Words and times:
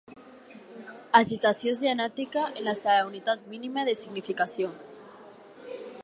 Agitació 1.19 1.73
genètica 1.81 2.45
en 2.61 2.69
la 2.69 2.73
seva 2.79 3.05
unitat 3.11 3.45
mínima 3.53 3.83
de 3.91 3.95
significació. 4.03 4.71